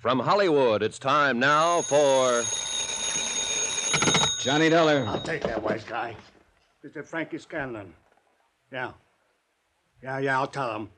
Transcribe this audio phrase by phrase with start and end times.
[0.00, 2.42] From Hollywood, it's time now for.
[4.40, 5.04] Johnny Dollar.
[5.06, 6.16] I'll take that wise guy.
[6.82, 7.04] Mr.
[7.04, 7.92] Frankie Scanlon.
[8.72, 8.92] Yeah.
[10.02, 10.88] Yeah, yeah, I'll tell him.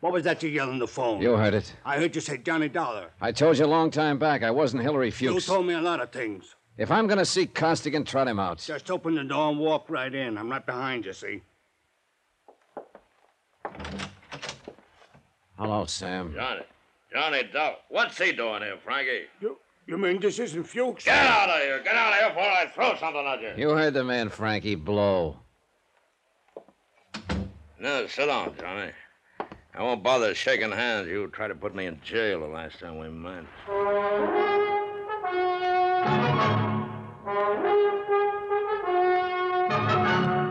[0.00, 1.22] What was that you yelled on the phone?
[1.22, 1.74] You heard it.
[1.86, 3.08] I heard you say Johnny Dollar.
[3.22, 5.32] I told you a long time back I wasn't Hillary Fuchs.
[5.32, 6.56] You told me a lot of things.
[6.76, 8.58] If I'm going to see Costigan, trot him out.
[8.58, 10.36] Just open the door and walk right in.
[10.36, 11.40] I'm right behind you, see?
[15.58, 16.34] Hello, Sam.
[16.34, 16.60] Johnny.
[17.12, 17.76] Johnny Dollar.
[17.88, 19.26] What's he doing here, Frankie?
[19.40, 21.04] You, you mean this isn't Fuchs?
[21.04, 21.80] Get out of here.
[21.82, 23.68] Get out of here before I throw something at you.
[23.68, 24.74] You heard the man, Frankie.
[24.74, 25.38] Blow.
[27.78, 28.90] No, sit down, Johnny.
[29.74, 31.08] I won't bother shaking hands.
[31.08, 33.44] You tried to put me in jail the last time we met.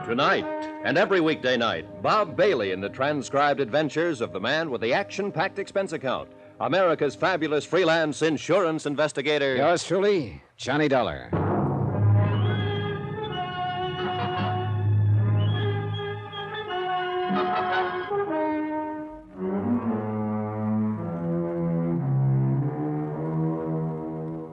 [0.06, 0.46] Tonight
[0.86, 4.94] and every weekday night, Bob Bailey in the transcribed adventures of the man with the
[4.94, 9.56] action packed expense account, America's fabulous freelance insurance investigator.
[9.58, 11.30] Yours truly, Johnny Dollar.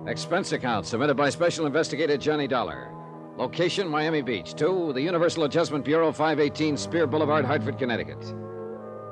[0.09, 2.91] Expense account submitted by Special Investigator Johnny Dollar.
[3.39, 4.55] Location Miami Beach.
[4.55, 8.35] Two, the Universal Adjustment Bureau, 518 Spear Boulevard, Hartford, Connecticut.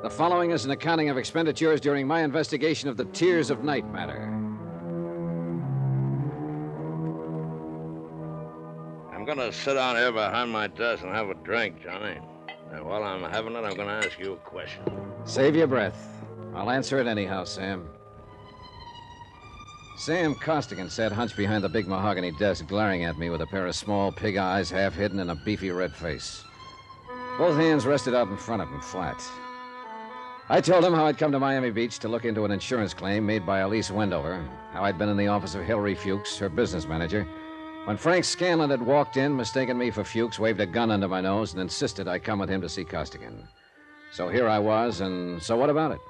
[0.02, 3.86] The following is an accounting of expenditures during my investigation of the Tears of Night
[3.92, 4.22] matter.
[9.12, 12.18] I'm going to sit down here behind my desk and have a drink, Johnny.
[12.72, 14.82] And while I'm having it, I'm going to ask you a question.
[15.24, 16.24] Save your breath.
[16.54, 17.86] I'll answer it anyhow, Sam.
[19.98, 23.66] Sam Costigan sat hunched behind the big mahogany desk, glaring at me with a pair
[23.66, 26.42] of small pig eyes half hidden in a beefy red face.
[27.36, 29.22] Both hands rested out in front of him, flat.
[30.50, 33.24] I told him how I'd come to Miami Beach to look into an insurance claim
[33.24, 36.88] made by Elise Wendover, how I'd been in the office of Hillary Fuchs, her business
[36.88, 37.24] manager,
[37.84, 41.20] when Frank Scanlon had walked in, mistaken me for Fuchs, waved a gun under my
[41.20, 43.46] nose, and insisted I come with him to see Costigan.
[44.10, 46.00] So here I was, and so what about it?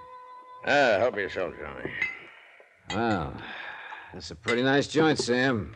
[0.65, 1.91] Ah, help yourself, Johnny.
[2.95, 3.35] Well,
[4.15, 5.75] that's a pretty nice joint, Sam.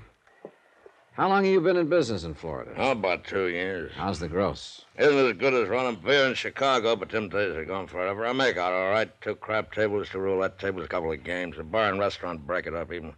[1.15, 2.73] How long have you been in business in Florida?
[2.77, 3.93] Oh, about two years.
[3.95, 4.85] How's the gross?
[4.99, 8.27] Isn't as good as running beer in Chicago, but them days are gone forever.
[8.27, 9.09] I make out all right.
[9.21, 11.57] Two crap tables, two roulette tables, a couple of games.
[11.57, 13.15] A bar and restaurant break it up even.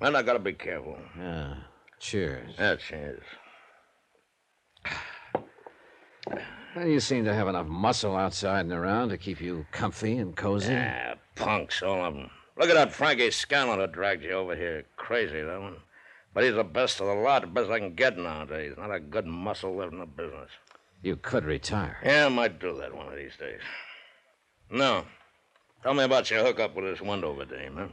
[0.00, 0.98] Man, I gotta be careful.
[1.16, 1.54] Yeah.
[2.00, 2.56] Cheers.
[2.58, 3.22] Yeah, cheers.
[6.74, 10.34] Well, you seem to have enough muscle outside and around to keep you comfy and
[10.34, 10.74] cozy.
[10.74, 12.30] Ah, punks, all of them.
[12.56, 14.84] Look at that Frankie Scanlon that dragged you over here.
[14.96, 15.76] Crazy, that one.
[16.34, 18.74] But he's the best of the lot, the best I can get nowadays.
[18.78, 20.50] Not a good muscle left in the business.
[21.02, 21.98] You could retire.
[22.04, 23.60] Yeah, I might do that one of these days.
[24.70, 25.04] No.
[25.82, 27.88] Tell me about your hookup with this Wendover dame, huh?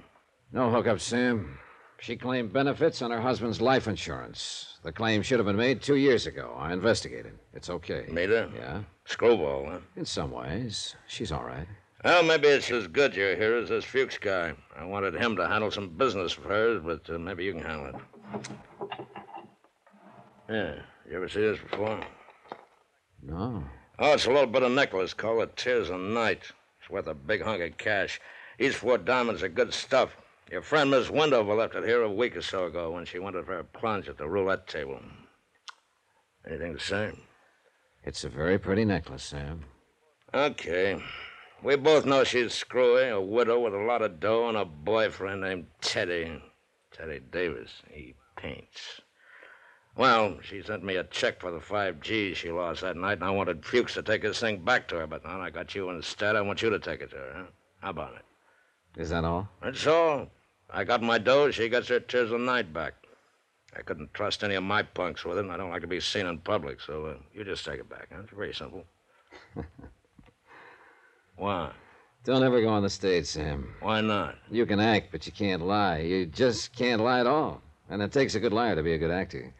[0.54, 1.58] No hookup, Sam.
[2.00, 4.78] She claimed benefits on her husband's life insurance.
[4.84, 6.56] The claim should have been made two years ago.
[6.58, 7.34] I investigated.
[7.54, 8.06] It's okay.
[8.10, 8.50] Made her?
[8.56, 9.80] Yeah, Screwball, huh?
[9.98, 10.96] in some ways.
[11.08, 11.68] She's all right.
[12.06, 14.54] Well, maybe it's as good you're here as this Fuchs guy.
[14.78, 17.88] I wanted him to handle some business for affairs, but uh, maybe you can handle
[17.88, 17.96] it.
[20.50, 20.76] Yeah,
[21.08, 22.02] you ever see this before?
[23.22, 23.64] No.
[24.00, 26.42] Oh, it's a little bit of necklace called the Tears of Night.
[26.80, 28.20] It's worth a big hunk of cash.
[28.58, 30.16] These four diamonds are good stuff.
[30.52, 33.36] Your friend Miss Wendover left it here a week or so ago when she went
[33.46, 35.00] for a plunge at the roulette table.
[36.48, 37.12] Anything to say?
[38.04, 39.66] It's a very pretty necklace, Sam.
[40.34, 41.00] Okay.
[41.62, 45.42] We both know she's screwy, a widow with a lot of dough, and a boyfriend
[45.42, 46.42] named Teddy.
[46.92, 47.70] Teddy Davis.
[47.92, 49.02] He paints.
[49.96, 53.24] Well, she sent me a check for the five G's she lost that night, and
[53.24, 55.90] I wanted Fuchs to take this thing back to her, but now I got you
[55.90, 56.36] instead.
[56.36, 57.52] I want you to take it to her, huh?
[57.82, 59.02] How about it?
[59.02, 59.50] Is that all?
[59.62, 60.30] That's all.
[60.70, 62.94] I got my dough, she gets her tears of night back.
[63.76, 66.00] I couldn't trust any of my punks with it, and I don't like to be
[66.00, 68.22] seen in public, so uh, you just take it back, huh?
[68.24, 68.86] It's very simple.
[71.36, 71.72] Why?
[72.24, 73.74] Don't ever go on the stage, Sam.
[73.82, 74.36] Why not?
[74.50, 76.00] You can act, but you can't lie.
[76.00, 77.62] You just can't lie at all.
[77.90, 79.54] And it takes a good liar to be a good actor.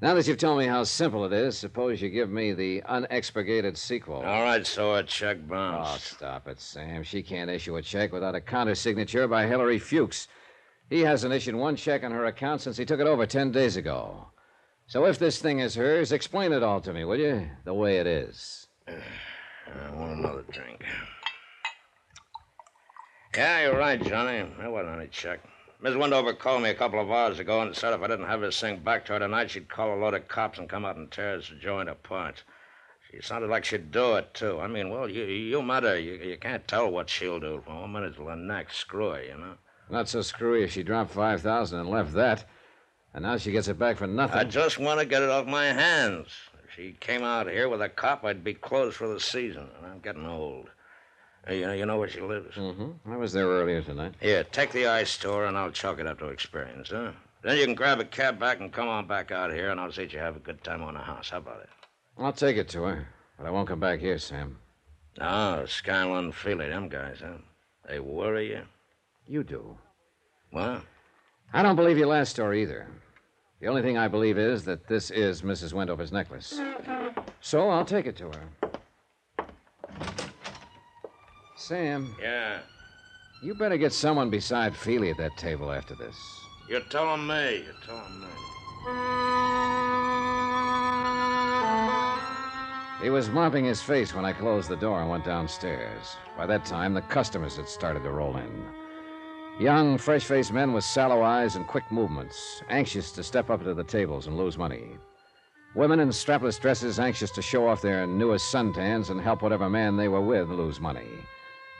[0.00, 3.76] Now that you've told me how simple it is, suppose you give me the unexpurgated
[3.76, 4.16] sequel.
[4.16, 6.14] All right, so a check bounced.
[6.14, 7.04] Oh, stop it, Sam.
[7.04, 10.28] She can't issue a check without a counter signature by Hillary Fuchs.
[10.90, 13.76] He hasn't issued one check on her account since he took it over ten days
[13.76, 14.26] ago.
[14.86, 17.48] So if this thing is hers, explain it all to me, will you?
[17.64, 18.66] The way it is.
[18.88, 20.84] I want another drink.
[23.34, 24.46] Yeah, you're right, Johnny.
[24.58, 25.40] There wasn't any check.
[25.84, 28.40] Miss Wendover called me a couple of hours ago and said if I didn't have
[28.40, 30.96] this thing back to her tonight, she'd call a load of cops and come out
[30.96, 32.42] and tear this joint apart.
[33.10, 34.58] She sounded like she'd do it, too.
[34.60, 35.98] I mean, well, you, you met her.
[35.98, 37.62] You, you can't tell what she'll do.
[37.66, 38.78] For one minute till the next.
[38.78, 39.56] Screwy, you know?
[39.90, 42.46] Not so screwy if she dropped 5000 and left that.
[43.12, 44.38] And now she gets it back for nothing.
[44.38, 46.28] I just want to get it off my hands.
[46.64, 49.68] If she came out here with a cop, I'd be closed for the season.
[49.76, 50.70] And I'm getting old.
[51.50, 52.56] You know, you know where she lives?
[52.56, 53.12] Mm-hmm.
[53.12, 54.14] I was there earlier tonight.
[54.20, 57.12] Here, take the ice store, and I'll chalk it up to experience, huh?
[57.42, 59.92] Then you can grab a cab back and come on back out here, and I'll
[59.92, 61.28] see that you have a good time on the house.
[61.28, 61.68] How about it?
[62.16, 64.58] I'll take it to her, but I won't come back here, Sam.
[65.20, 67.38] Oh, Scanlon, Feely, them guys, huh?
[67.86, 68.62] They worry you?
[69.26, 69.76] You do.
[70.50, 70.82] What?
[71.52, 72.86] I don't believe your last story either.
[73.60, 75.72] The only thing I believe is that this is Mrs.
[75.72, 76.58] Wendover's necklace.
[77.40, 78.63] So I'll take it to her.
[81.56, 82.58] Sam, Yeah.
[83.40, 86.16] you better get someone beside Feely at that table after this.
[86.68, 87.64] You're telling me.
[87.64, 88.26] You're telling me.
[93.02, 96.16] He was mopping his face when I closed the door and went downstairs.
[96.36, 98.64] By that time, the customers had started to roll in.
[99.60, 103.74] Young, fresh faced men with sallow eyes and quick movements, anxious to step up to
[103.74, 104.96] the tables and lose money.
[105.74, 109.96] Women in strapless dresses, anxious to show off their newest suntans and help whatever man
[109.96, 111.08] they were with lose money.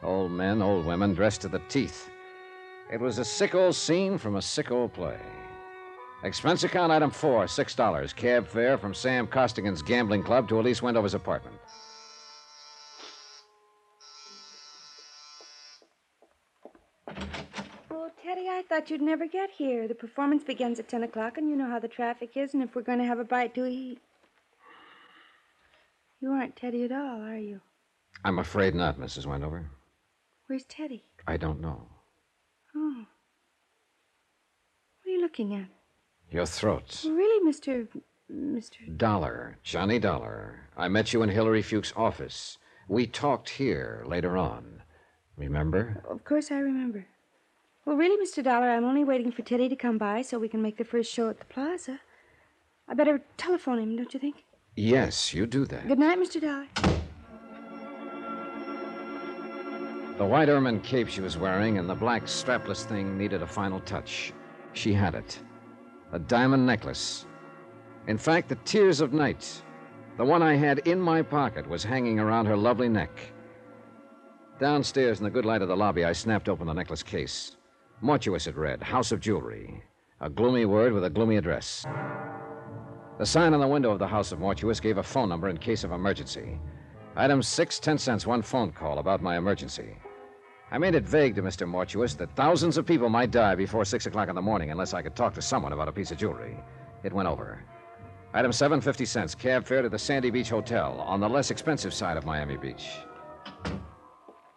[0.04, 2.10] Old men, old women, dressed to the teeth.
[2.92, 5.16] It was a sick old scene from a sick old play.
[6.24, 8.12] Expense account item four, six dollars.
[8.12, 11.56] Cab fare from Sam Costigan's gambling club to Elise Wendover's apartment.
[17.90, 19.88] Oh, Teddy, I thought you'd never get here.
[19.88, 22.74] The performance begins at 10 o'clock, and you know how the traffic is, and if
[22.74, 24.00] we're going to have a bite to eat.
[26.20, 27.60] You aren't Teddy at all, are you?
[28.22, 29.26] I'm afraid not, Mrs.
[29.26, 29.66] Wendover.
[30.46, 31.05] Where's Teddy?
[31.26, 31.88] I don't know.
[32.76, 33.05] Oh.
[35.02, 35.67] What are you looking at?
[36.31, 37.02] Your throat.
[37.05, 37.88] Really, Mr.
[38.31, 38.96] Mr.
[38.96, 39.58] Dollar.
[39.62, 40.69] Johnny Dollar.
[40.76, 42.58] I met you in Hillary Fuchs' office.
[42.88, 44.82] We talked here later on.
[45.37, 46.02] Remember?
[46.08, 47.06] Of course I remember.
[47.87, 48.43] Well, really, Mr.
[48.43, 51.12] Dollar, I'm only waiting for Teddy to come by so we can make the first
[51.12, 52.00] show at the plaza.
[52.88, 54.44] I better telephone him, don't you think?
[54.76, 55.88] Yes, you do that.
[55.88, 56.41] Good night, Mr.
[56.41, 56.67] Dollar.
[60.16, 63.81] The white ermine cape she was wearing and the black strapless thing needed a final
[63.81, 64.32] touch.
[64.72, 65.40] She had it.
[66.12, 67.26] A diamond necklace.
[68.06, 69.62] In fact, the Tears of Night,
[70.16, 73.11] the one I had in my pocket, was hanging around her lovely neck.
[74.61, 77.56] Downstairs in the good light of the lobby, I snapped open the necklace case.
[78.00, 79.82] Mortuus it read, House of Jewelry.
[80.20, 81.84] A gloomy word with a gloomy address.
[83.19, 85.58] The sign on the window of the House of Mortuus gave a phone number in
[85.58, 86.60] case of emergency.
[87.16, 89.96] Item six, ten cents, one phone call about my emergency.
[90.72, 91.64] I made it vague to Mr.
[91.64, 95.02] Mortuus that thousands of people might die before six o'clock in the morning unless I
[95.02, 96.56] could talk to someone about a piece of jewelry.
[97.05, 97.62] It went over.
[98.32, 101.94] Item seven, fifty cents, cab fare to the Sandy Beach Hotel on the less expensive
[101.94, 102.90] side of Miami Beach.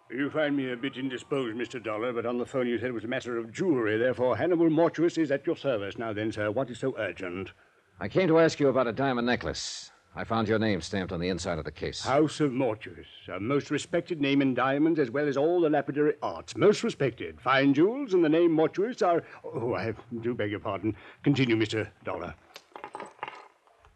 [0.09, 1.83] You find me a bit indisposed, Mr.
[1.83, 3.99] Dollar, but on the phone you said it was a matter of jewelry.
[3.99, 5.99] Therefore, Hannibal Mortuus is at your service.
[5.99, 7.51] Now then, sir, what is so urgent?
[7.99, 9.91] I came to ask you about a diamond necklace.
[10.17, 12.01] I found your name stamped on the inside of the case.
[12.01, 16.15] House of Mortuus, a most respected name in diamonds as well as all the lapidary
[16.23, 16.57] arts.
[16.57, 17.39] Most respected.
[17.39, 19.21] Fine jewels and the name Mortuus are.
[19.43, 20.95] Oh, I do beg your pardon.
[21.21, 21.87] Continue, Mr.
[22.03, 22.33] Dollar.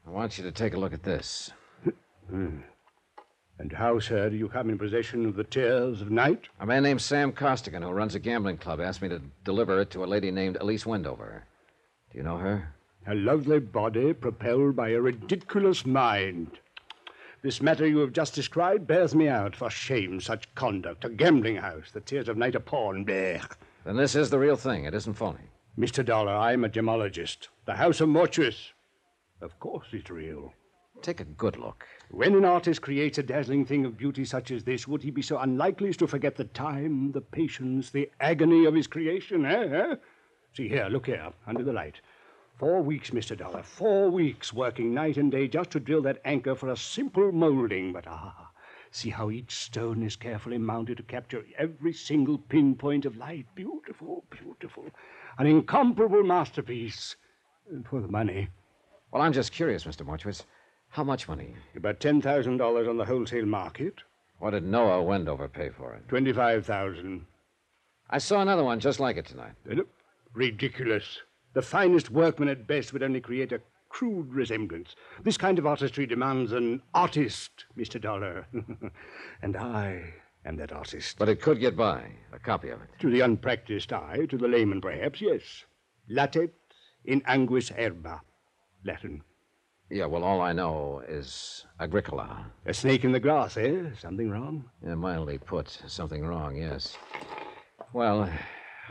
[0.06, 1.54] I want you to take a look at this.
[2.30, 2.60] Hmm.
[3.58, 6.50] And how, sir, do you come in possession of the Tears of Night?
[6.60, 9.90] A man named Sam Costigan, who runs a gambling club, asked me to deliver it
[9.90, 11.46] to a lady named Elise Wendover.
[12.12, 12.76] Do you know her?
[13.08, 16.60] A lovely body propelled by a ridiculous mind.
[17.42, 19.56] This matter you have just described bears me out.
[19.56, 21.04] For shame, such conduct.
[21.04, 23.04] A gambling house, the Tears of Night a pawn.
[23.04, 23.56] Blech.
[23.84, 24.86] Then this is the real thing.
[24.86, 25.50] It isn't phony.
[25.78, 26.06] Mr.
[26.06, 27.48] Dollar, I'm a gemologist.
[27.66, 28.74] The House of Mortuus.
[29.42, 30.54] Of course it's real.
[31.02, 31.88] Take a good look.
[32.12, 35.24] When an artist creates a dazzling thing of beauty such as this, would he be
[35.24, 39.64] so unlikely as to forget the time, the patience, the agony of his creation, eh?
[39.72, 39.96] eh?
[40.54, 42.02] See here, look here, under the light.
[42.62, 43.36] Four weeks, Mr.
[43.36, 47.32] Dollar, four weeks working night and day just to drill that anchor for a simple
[47.32, 47.92] molding.
[47.92, 48.52] But ah,
[48.92, 53.48] see how each stone is carefully mounted to capture every single pinpoint of light.
[53.56, 54.86] Beautiful, beautiful.
[55.40, 57.16] An incomparable masterpiece.
[57.68, 58.50] And for the money,
[59.10, 60.06] Well, I'm just curious, Mr.
[60.06, 60.44] Mortuis.
[60.90, 61.56] How much money?
[61.76, 63.96] about $10,000 on the wholesale market.
[64.38, 66.08] What did Noah Wendover pay for it?
[66.10, 67.26] 25000
[68.12, 69.54] I saw another one just like it tonight.
[70.36, 71.22] Ridiculous.
[71.54, 74.96] The finest workman at best would only create a crude resemblance.
[75.24, 78.00] This kind of artistry demands an artist, Mr.
[78.00, 78.48] Dollar.
[79.42, 80.14] and I
[80.46, 81.18] am that artist.
[81.20, 82.04] But it could get by.
[82.32, 82.88] A copy of it.
[83.00, 85.66] to the unpracticed eye, to the layman perhaps, yes.
[86.10, 86.54] Latet
[87.06, 88.22] in anguis herba.
[88.86, 89.24] Latin.
[89.90, 92.46] Yeah, well, all I know is Agricola.
[92.66, 93.90] A snake in the grass, eh?
[94.00, 94.64] Something wrong?
[94.84, 95.68] Yeah, mildly put.
[95.86, 96.98] Something wrong, yes.
[97.92, 98.30] Well,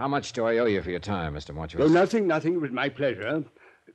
[0.00, 1.54] how much do I owe you for your time, Mr.
[1.54, 1.80] Mortuus?
[1.82, 2.54] Oh, nothing, nothing.
[2.54, 3.44] It was my pleasure.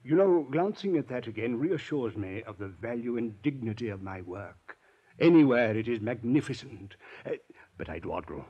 [0.03, 4.21] You know, glancing at that again reassures me of the value and dignity of my
[4.21, 4.77] work.
[5.19, 6.93] Anywhere it is magnificent.
[7.25, 7.31] Uh,
[7.79, 8.45] but I dawdle.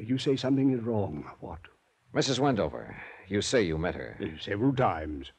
[0.00, 1.24] You say something is wrong.
[1.38, 1.60] What?
[2.12, 2.40] Mrs.
[2.40, 2.96] Wendover,
[3.28, 4.18] you say you met her.
[4.20, 5.30] Uh, several times.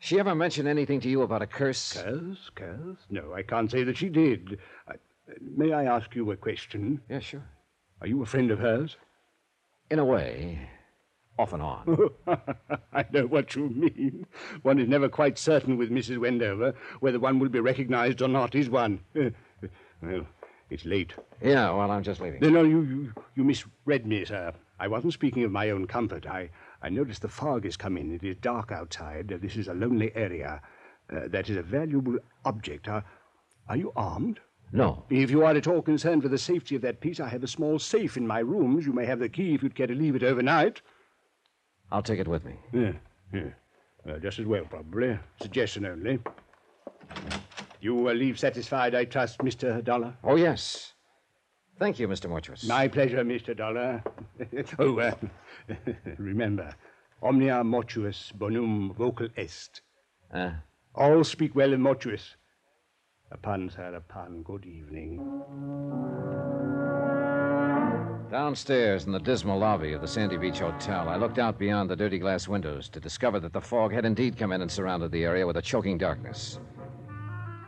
[0.00, 1.92] She ever mention anything to you about a curse?
[1.92, 2.50] Curse?
[2.56, 2.98] Curse?
[3.10, 4.58] No, I can't say that she did.
[4.88, 4.94] I,
[5.40, 7.00] may I ask you a question?
[7.08, 7.48] Yeah, sure.
[8.00, 8.96] Are you a friend of hers?
[9.88, 10.68] In a way.
[11.38, 12.10] Off and on.
[12.92, 14.26] I know what you mean.
[14.62, 16.18] One is never quite certain with Mrs.
[16.18, 19.00] Wendover whether one will be recognized or not, is one?
[19.14, 20.26] well,
[20.70, 21.12] it's late.
[21.42, 22.40] Yeah, well, I'm just leaving.
[22.40, 24.52] No, no, you, you, you misread me, sir.
[24.78, 26.26] I wasn't speaking of my own comfort.
[26.26, 26.50] I,
[26.82, 28.14] I noticed the fog has come in.
[28.14, 29.28] It is dark outside.
[29.28, 30.60] This is a lonely area.
[31.10, 32.88] Uh, that is a valuable object.
[32.88, 33.04] Are,
[33.68, 34.40] are you armed?
[34.72, 35.04] No.
[35.08, 37.48] If you are at all concerned for the safety of that piece, I have a
[37.48, 38.84] small safe in my rooms.
[38.84, 40.82] You may have the key if you'd care to leave it overnight.
[41.90, 42.54] I'll take it with me.
[42.72, 42.92] Yeah,
[43.32, 43.50] yeah.
[44.04, 45.18] Well, just as well, probably.
[45.40, 46.18] Suggestion only.
[47.80, 49.82] You will leave satisfied, I trust, Mr.
[49.84, 50.14] Dollar?
[50.24, 50.92] Oh, yes.
[51.78, 52.28] Thank you, Mr.
[52.28, 52.66] Mortuus.
[52.66, 53.56] My pleasure, Mr.
[53.56, 54.02] Dollar.
[54.78, 55.14] oh, uh,
[56.18, 56.74] remember,
[57.22, 59.82] omnia mortuus bonum vocal est.
[60.32, 60.52] Uh,
[60.94, 62.36] All speak well of mortuus.
[63.30, 64.42] A pun, sir, a pun.
[64.42, 65.18] Good evening.
[68.36, 71.96] Downstairs in the dismal lobby of the Sandy Beach Hotel, I looked out beyond the
[71.96, 75.24] dirty glass windows to discover that the fog had indeed come in and surrounded the
[75.24, 76.60] area with a choking darkness.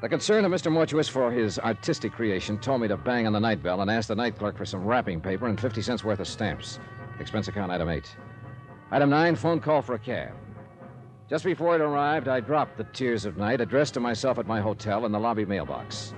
[0.02, 0.70] The concern of Mr.
[0.70, 4.08] Mortuus for his artistic creation told me to bang on the night bell and ask
[4.08, 6.78] the night clerk for some wrapping paper and 50 cents worth of stamps.
[7.18, 8.14] Expense account item 8.
[8.90, 10.34] Item 9, phone call for a cab.
[11.30, 14.60] Just before it arrived, I dropped the Tears of Night addressed to myself at my
[14.60, 16.12] hotel in the lobby mailbox.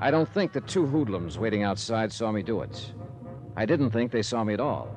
[0.00, 2.92] I don't think the two hoodlums waiting outside saw me do it.
[3.58, 4.88] I didn't think they saw me at all.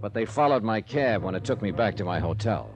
[0.00, 2.68] But they followed my cab when it took me back to my hotel.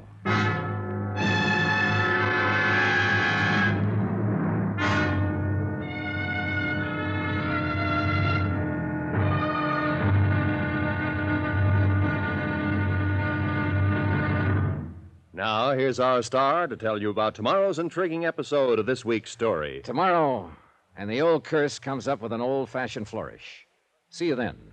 [15.32, 19.80] Now, here's our star to tell you about tomorrow's intriguing episode of this week's story.
[19.82, 20.52] Tomorrow,
[20.96, 23.66] and the old curse comes up with an old fashioned flourish.
[24.08, 24.72] See you then.